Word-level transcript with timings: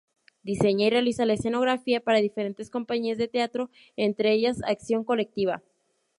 Diseña 0.41 0.87
y 0.87 0.89
realiza 0.89 1.27
la 1.27 1.33
escenografía 1.33 2.01
para 2.01 2.21
diferentes 2.21 2.71
compañías 2.71 3.19
de 3.19 3.27
teatro, 3.27 3.69
entre 3.95 4.33
ellas 4.33 4.63
Acción 4.63 5.03
Colectiva. 5.03 5.61